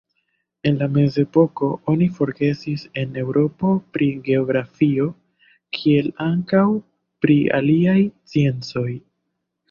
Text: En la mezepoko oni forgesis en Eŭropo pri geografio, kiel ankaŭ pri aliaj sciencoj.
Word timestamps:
En 0.67 0.77
la 0.77 0.85
mezepoko 0.93 1.67
oni 1.91 2.05
forgesis 2.13 2.85
en 3.01 3.19
Eŭropo 3.23 3.73
pri 3.97 4.07
geografio, 4.29 5.05
kiel 5.79 6.09
ankaŭ 6.29 6.63
pri 7.27 7.37
aliaj 7.59 7.99
sciencoj. 8.33 8.87